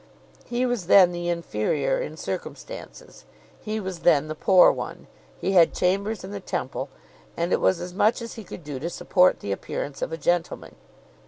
He 0.45 0.65
was 0.65 0.87
then 0.87 1.11
the 1.11 1.29
inferior 1.29 2.01
in 2.01 2.17
circumstances; 2.17 3.25
he 3.59 3.79
was 3.79 3.99
then 3.99 4.29
the 4.29 4.33
poor 4.33 4.71
one; 4.71 5.05
he 5.37 5.51
had 5.51 5.75
chambers 5.75 6.23
in 6.23 6.31
the 6.31 6.39
Temple, 6.39 6.89
and 7.37 7.53
it 7.53 7.61
was 7.61 7.79
as 7.79 7.93
much 7.93 8.19
as 8.19 8.33
he 8.33 8.43
could 8.43 8.63
do 8.63 8.79
to 8.79 8.89
support 8.89 9.41
the 9.41 9.51
appearance 9.51 10.01
of 10.01 10.11
a 10.11 10.17
gentleman. 10.17 10.73